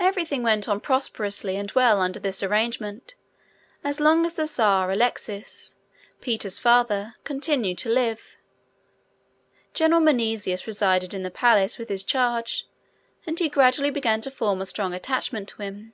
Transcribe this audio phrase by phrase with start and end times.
[0.00, 3.14] Every thing went on prosperously and well under this arrangement
[3.84, 5.74] as long as the Czar Alexis,
[6.22, 8.38] Peter's father, continued to live.
[9.74, 12.66] General Menesius resided in the palace with his charge,
[13.26, 15.92] and he gradually began to form a strong attachment to him.